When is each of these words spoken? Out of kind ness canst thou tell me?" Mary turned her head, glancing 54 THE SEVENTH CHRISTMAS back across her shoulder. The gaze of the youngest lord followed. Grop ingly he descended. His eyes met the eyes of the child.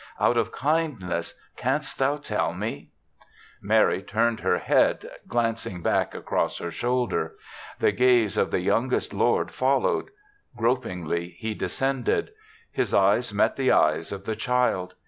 Out 0.19 0.35
of 0.35 0.51
kind 0.51 0.99
ness 0.99 1.35
canst 1.57 1.99
thou 1.99 2.17
tell 2.17 2.55
me?" 2.55 2.89
Mary 3.61 4.01
turned 4.01 4.39
her 4.39 4.57
head, 4.57 5.07
glancing 5.27 5.75
54 5.75 5.75
THE 5.75 5.75
SEVENTH 5.75 5.75
CHRISTMAS 5.75 6.09
back 6.09 6.15
across 6.15 6.57
her 6.57 6.71
shoulder. 6.71 7.35
The 7.77 7.91
gaze 7.91 8.35
of 8.35 8.49
the 8.49 8.61
youngest 8.61 9.13
lord 9.13 9.51
followed. 9.51 10.09
Grop 10.57 10.85
ingly 10.85 11.35
he 11.35 11.53
descended. 11.53 12.31
His 12.71 12.95
eyes 12.95 13.31
met 13.31 13.57
the 13.57 13.71
eyes 13.71 14.11
of 14.11 14.25
the 14.25 14.35
child. 14.35 14.95